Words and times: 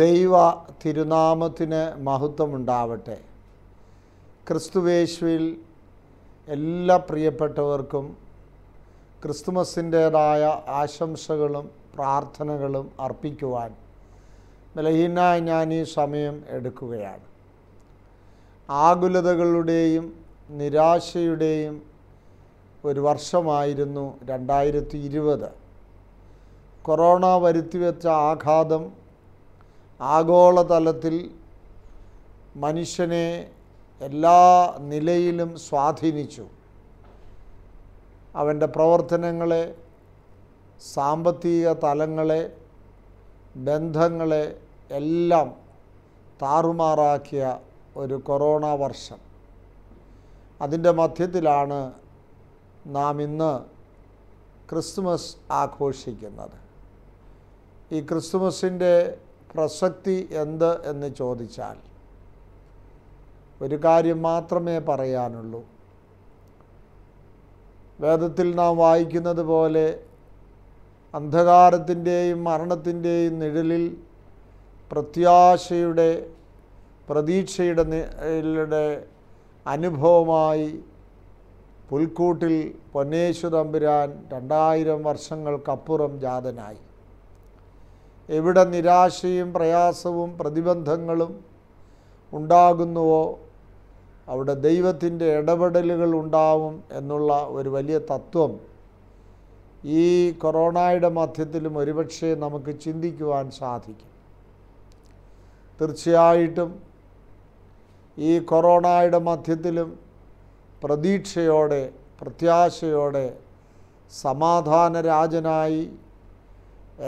ദൈവ 0.00 0.32
തിരുനാമത്തിന് 0.82 1.80
മഹത്വമുണ്ടാവട്ടെ. 2.06 3.16
ക്രിസ്തുവേശുവിൽ 4.48 5.44
എല്ലാ 6.48 6.96
പ്രിയപ്പെട്ടവർക്കും 7.08 8.04
ക്രിസ്തുമസിന്റേതായ 9.24 10.44
ആശംസകളും 10.80 11.66
പ്രാർത്ഥനകളും 11.94 12.86
അർപ്പിക്കുവാൻ 13.00 13.72
ബലഹീനായി 14.76 15.40
ഞാൻ 15.40 15.74
ഈ 15.74 15.82
സമയം 15.96 16.44
എടുക്കുകയാണ്. 16.48 17.26
ആകുലതകളുടെയും 18.68 20.06
നിരാശയുടെയും 20.50 21.76
ഒരു 22.84 23.00
വർഷമായിരുന്നു 23.00 24.06
രണ്ടായിരത്തി 24.24 24.98
ഇരുപത്. 25.10 25.50
കൊറോണ 26.82 27.26
വരുത്തിവെച്ച 27.26 28.06
ആഘാതം 28.06 29.01
ആഗോളതലത്തിൽ 30.02 31.30
മനുഷ്യനെ 32.56 33.50
എല്ലാ 34.00 34.74
നിലയിലും 34.80 35.56
സ്വാധീനിച്ചു. 35.56 36.46
അവന്റെ 38.34 38.66
പ്രവർത്തനങ്ങളെ 38.66 39.78
സാമ്പത്തിക 40.94 41.72
തലങ്ങളെ 41.72 42.56
ബന്ധങ്ങളെ 43.56 44.60
എല്ലാം 44.90 45.56
താറുമാറാക്കിയ 46.42 47.58
ഒരു 47.96 48.14
കൊറോണ 48.14 48.66
വർഷം. 48.66 49.18
അതിന്റെ 50.60 50.90
മധ്യത്തിലാണ് 50.90 51.92
നാം 52.86 53.22
ഇന്ന് 53.22 53.60
ക്രിസ്മസ് 54.70 55.36
ആഘോഷിക്കുന്നത്. 55.50 56.56
ഈ 57.94 58.00
ക്രിസ്തുമസിന്റെ 58.00 59.18
പ്രസക്തി 59.54 60.28
എന്ത് 60.42 60.70
എന്ന് 60.90 61.08
ചോദിച്ചാൽ 61.14 61.78
ഒരു 63.64 63.76
കാര്യം 63.84 64.22
മാത്രമേ 64.22 64.78
പറയാനുള്ളൂ. 64.78 65.60
വേദത്തിൽ 68.00 68.48
നാം 68.54 68.72
വായിക്കുന്നത് 68.76 69.42
പോലെ 69.42 69.86
അന്ധകാരത്തിന്റെയും 71.14 72.44
മരണത്തിന്റെയും 72.44 73.34
നിഴലിൽ 73.38 73.84
പ്രത്യാശയുടെ 74.92 76.10
പ്രതീക്ഷയുടെ 77.08 77.84
അനുഭവമായി 79.66 80.70
പുൽക്കൂട്ടിൽ 81.90 82.54
പൊന്നേശു 82.92 83.46
തമ്പുരാൻ 83.46 84.08
രണ്ടായിരം 84.32 85.00
വർഷങ്ങൾക്കപ്പുറം 85.02 86.12
ജാതനായി. 86.20 86.80
എവിടെ 88.32 88.64
നിരാശയും 88.64 89.48
പ്രയാസവും 89.52 90.30
പ്രതിബന്ധങ്ങളും 90.40 91.32
ഉണ്ടാകുന്നുവോ 92.32 93.24
അവിടെ 94.28 94.54
ദൈവത്തിന്റെ 94.66 95.26
ഇടപെടലുകൾ 95.38 96.10
ഉണ്ടാവും 96.16 96.74
എന്നുള്ള 96.92 97.32
ഒരു 97.50 97.68
വലിയ 97.68 97.98
തത്വം 98.10 98.52
ഈ 99.96 100.04
കൊറോണയുടെ 100.42 101.08
മധ്യത്തിലും 101.08 101.78
ഒരുപക്ഷെ 101.78 102.30
നമുക്ക് 102.34 102.72
ചിന്തിക്കുവാൻ 102.80 103.46
സാധിക്കും. 103.50 104.10
തീർച്ചയായിട്ടും 105.80 106.70
ഈ 108.18 108.32
കൊറോണയുടെ 108.50 109.18
മധ്യത്തിലും 109.18 109.90
പ്രതീക്ഷയോടെ 110.82 111.82
പ്രത്യാശയോടെ 112.20 113.26
സമാധാന 114.12 115.00
രാജനായി 115.00 115.82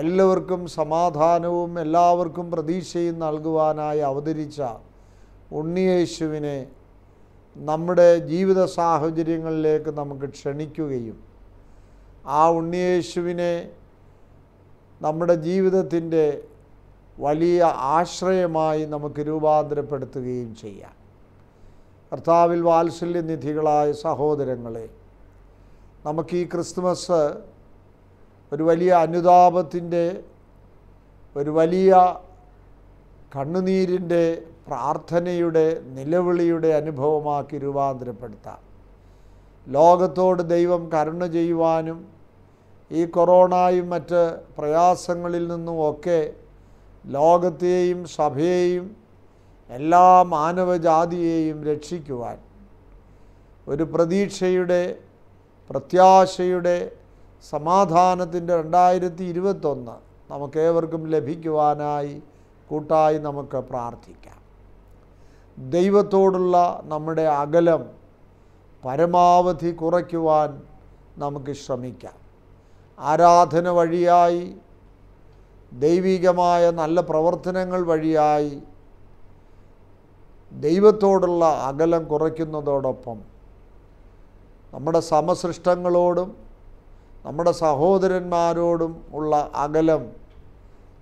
എല്ലാവർക്കും 0.01 0.67
സമാധാനവും 0.67 1.79
എല്ലാവർക്കും 1.79 2.51
പ്രതീക്ഷയും 2.51 3.19
നൽകുവാനായി 3.19 4.01
അവതരിച്ച 4.01 4.61
ഉണ്ണിയേശുവിനെ 5.53 6.57
നമ്മുടെ 7.57 8.09
ജീവിത 8.31 8.65
സാഹചര്യങ്ങളിലേക്ക് 8.65 9.91
നമുക്ക് 9.91 10.27
ക്ഷണിക്കുകയും 10.29 11.19
ആ 12.27 12.51
ഉണ്ണിയേശുവിനെ 12.51 13.55
നമ്മുടെ 15.01 15.35
ജീവിതത്തിന്റെ 15.35 16.27
വലിയ 17.19 17.63
ആശ്രയമായി 17.97 18.85
നമുക്ക് 18.85 19.21
രൂപാന്തരപ്പെടുത്തുകയും 19.21 20.55
ചെയ്യാം. 20.55 20.95
കർത്താവിൽ 22.13 22.61
വാത്സല്യനിധികളായ 22.63 23.93
സഹോദരങ്ങളെ 23.93 24.87
നമുക്ക് 26.05 26.35
ഈ 26.37 26.45
ക്രിസ്തുമസ് 26.45 27.21
ഒരു 28.55 28.63
വലിയ 28.63 28.93
അനുതാപത്തിന്റെ 29.05 30.05
ഒരു 31.37 31.51
വലിയ 31.51 31.93
കണ്ണുനീരിന്റെ 33.37 34.25
പ്രാർത്ഥനയുടെ 34.67 35.65
നിലവിളിയുടെ 35.97 36.69
അനുഭവമാക്കി 36.75 37.57
രൂപാന്തരപ്പെടുത്താം. 37.59 38.61
ലോകത്തോട് 39.67 40.43
ദൈവം 40.55 40.83
കരുണ 40.95 41.27
ചെയ്യുവാനും 41.27 41.99
ഈ 42.91 43.03
കൊറോണയും 43.07 43.87
മറ്റ് 43.89 44.23
പ്രയാസങ്ങളിൽ 44.59 45.45
നിന്നും 45.49 45.91
ഒക്കെ 45.91 46.21
ലോകത്തെയും 47.05 48.05
സഭയെയും 48.17 48.87
എല്ലാ 49.71 50.07
മാനവജാതിയെയും 50.33 51.65
രക്ഷിക്കുവാൻ 51.65 52.39
ഒരു 53.67 53.83
പ്രതീക്ഷയുടെ 53.85 54.83
പ്രത്യാശയുടെ 55.71 56.77
സമാധാനത്തിന്റെ 57.51 58.57
രണ്ടായിരത്തി 58.57 59.25
ഇരുപത്തൊന്ന് 59.25 59.97
നമുക്കേവർക്കും 60.33 61.07
ലഭിക്കുവാനായി 61.07 62.23
കൂട്ടായി 62.69 63.19
നമുക്ക് 63.19 63.57
പ്രാർത്ഥിക്കാം. 63.57 64.39
ദൈവത്തോടുള്ള 65.59 66.81
നമ്മുടെ 66.85 67.23
അകലം 67.23 67.91
പരമാവധി 68.85 69.71
കുറയ്ക്കുവാൻ 69.71 70.63
നമുക്ക് 71.19 71.53
ശ്രമിക്കാം. 71.53 72.17
ആരാധന 72.99 73.69
വഴിയായി 73.69 74.57
ദൈവികമായ 75.73 76.71
നല്ല 76.71 77.01
പ്രവർത്തനങ്ങൾ 77.01 77.83
വഴിയായി 77.83 78.63
ദൈവത്തോടുള്ള 80.53 81.45
അകലം 81.45 82.05
കുറയ്ക്കുന്നതോടൊപ്പം 82.05 83.19
നമ്മുടെ 84.75 85.01
സമസൃഷ്ടങ്ങളോടും 85.01 86.44
നമ്മുടെ 87.25 87.53
സഹോദരന്മാരോടും 87.53 89.05
ഉള്ള 89.13 89.51
അകലം 89.55 90.13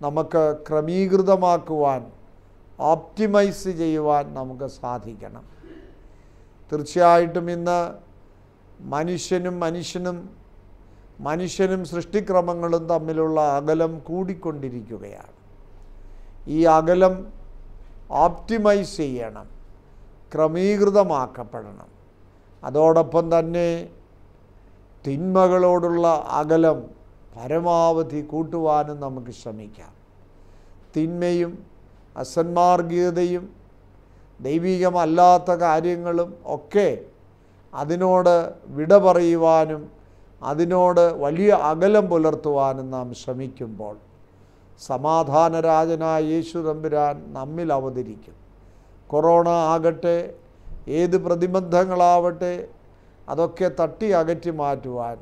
നമുക്ക് 0.03 0.57
ക്രമീകൃതമാക്കുവാൻ 0.69 2.11
ഓപ്റ്റിമൈസ് 2.81 3.69
ചെയ്യുവാൻ 3.69 4.35
നമുക്ക് 4.35 4.67
സാധിക്കണം. 4.67 5.45
തീർച്ചയായിട്ടും 6.73 7.51
ഇന്ന് 7.51 7.93
മനുഷ്യനും 8.81 9.61
മനുഷ്യനും 9.61 10.31
മനുഷ്യനും 11.21 11.85
സൃഷ്ടിക്രമങ്ങളും 11.85 12.87
തമ്മിലുള്ള 12.87 13.41
അകലം 13.41 13.99
കൂടിക്കൊണ്ടിരിക്കുകയാണ്. 13.99 15.33
ഈ 16.47 16.65
അകലം 16.65 17.33
ഓപ്റ്റിമൈസ് 18.11 18.97
ചെയ്യണം 18.97 19.49
ക്രമീകൃതമാക്കപ്പെടണം. 20.35 21.89
അതോടൊപ്പം 22.65 23.39
തന്നെ 23.39 23.89
തിന്മകളോടുള്ള 25.07 26.07
അകലം 26.31 26.79
പരമാവധി 27.37 28.21
കൂട്ടുവാനും 28.21 29.01
നമുക്ക് 29.01 29.33
ശ്രമിക്കാം. 29.33 29.93
തിന്മയും 30.97 31.53
അസന്മാർഗീയതയും 32.17 33.45
ദൈവികമല്ലാത്ത 34.41 35.51
കാര്യങ്ങളും 35.51 36.31
ഒക്കെ 36.45 36.89
അതിനോട് 37.75 38.35
വിട 38.67 38.93
പറയുവാനും 38.99 39.83
അതിനോട് 40.43 41.01
വലിയ 41.01 41.51
അകലം 41.51 42.09
പുലർത്തുവാനും 42.09 42.91
നാം 42.91 43.15
ശ്രമിക്കുമ്പോൾ 43.15 43.97
സമാധാനരാജനായ 44.81 46.23
യേശു 46.25 46.59
തമ്പുരാൻ 46.59 47.33
നമ്മിൽ 47.33 47.73
അവതരിക്കും. 47.73 48.35
കൊറോണ 49.07 49.49
ആകട്ടെ 49.49 50.17
ഏത് 50.89 51.17
പ്രതിബന്ധങ്ങളാവട്ടെ 51.25 52.69
അതൊക്കെ 53.29 53.69
തട്ടി 53.81 54.13
അകറ്റി 54.13 54.51
മാറ്റുവാൻ 54.51 55.17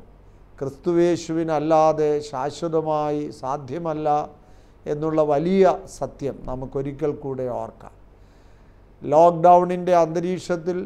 ക്രിസ്തുവേശുവിനല്ലാതെ 0.59 2.19
ശാശ്വതമായി 2.19 3.29
സാധ്യമല്ല 3.31 4.07
എന്നുള്ള 4.85 5.21
വലിയ 5.23 5.77
സത്യം 5.99 6.35
നമുക്കൊരിക്കൽ 6.43 7.11
കൂടെ 7.15 7.47
ഓർക്കാം. 7.49 7.93
ലോക്ക്ഡൗണിന്റെ 9.01 9.95
അന്തരീക്ഷത്തിൽ 9.95 10.77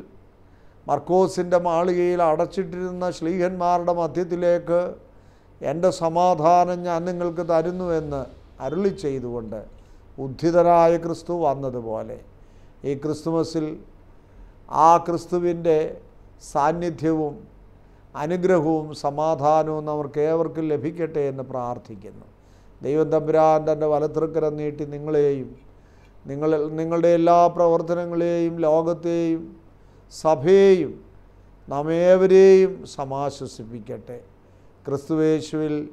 മർക്കോസിന്റെ 0.88 1.60
മാളികയിൽ 1.60 2.22
അടച്ചിട്ടിരുന്ന 2.22 3.12
ശ്ലീഹന്മാരുടെ 3.12 3.94
മധ്യത്തിലേക്ക് 3.94 4.82
എന്റെ 5.62 5.92
സമാധാനം 5.92 6.80
ഞാൻ 6.84 7.06
നിങ്ങൾക്ക് 7.06 7.50
തരുന്നുവെന്ന് 7.50 8.26
അരുളി 8.62 8.90
ചെയ്തുകൊണ്ട് 8.90 9.60
ഉദ്ധിതരായ 10.18 10.98
ക്രിസ്തു 10.98 11.34
വന്നതുപോലെ 11.34 12.18
ഈ 12.86 12.94
ക്രിസ്തുമസിൽ 12.96 13.66
ആ 14.70 14.98
ക്രിസ്തുവിന്റെ 14.98 15.80
സാന്നിധ്യവും 16.42 17.48
അനുഗ്രഹവും 18.16 18.94
സമാധാനവും 18.94 19.90
അവർക്ക് 19.90 20.20
ഏവർക്കും 20.20 20.64
ലഭിക്കട്ടെ 20.68 21.20
എന്ന് 21.20 21.44
പ്രാർത്ഥിക്കുന്നു. 21.44 22.26
ദൈവം 22.82 23.10
തമ്പുരാൻ 23.10 23.72
തന്റെ 23.72 23.86
വലത്തൃക്കരം 23.86 24.56
നീട്ടി 24.56 24.86
നിങ്ങളെയും 24.86 25.56
നിങ്ങൾ 26.28 26.70
നിങ്ങളുടെ 26.70 27.08
എല്ലാ 27.08 27.48
പ്രവർത്തനങ്ങളെയും 27.48 28.60
ലോകത്തെയും 28.60 29.58
സഭയെയും 30.12 30.94
നമ്മേവരെയും 31.70 32.86
സമാശ്വസിപ്പിക്കട്ടെ. 32.86 34.24
ക്രിസ്തുവേശുവിൽ 34.88 35.90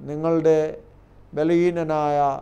നിങ്ങളുടെ 0.00 0.82
ബലഹീനനായ 1.34 2.40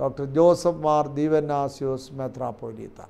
ഡോക്ടർ 0.00 0.24
ജോസഫ് 0.24 0.82
മാർ 0.82 1.08
ദീവന്നാസ്യോസ് 1.08 2.12
മെത്രാപ്പൊലീത്ത. 2.12 3.00